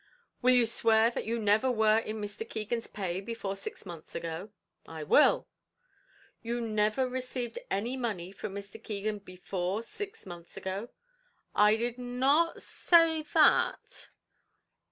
"Will 0.41 0.55
you 0.55 0.65
swear 0.65 1.11
that 1.11 1.27
you 1.27 1.37
never 1.37 1.69
were 1.69 1.99
in 1.99 2.19
Mr. 2.19 2.49
Keegan's 2.49 2.87
pay 2.87 3.21
before 3.21 3.55
six 3.55 3.85
months 3.85 4.15
ago?" 4.15 4.49
"I 4.87 5.03
will." 5.03 5.47
"You 6.41 6.59
never 6.59 7.07
received 7.07 7.59
any 7.69 7.95
money 7.97 8.31
from 8.31 8.55
Mr. 8.55 8.83
Keegan 8.83 9.19
before 9.19 9.83
six 9.83 10.25
months 10.25 10.57
ago?" 10.57 10.89
"I 11.53 11.75
did 11.75 11.99
not 11.99 12.63
say 12.63 13.21
that." 13.21 14.09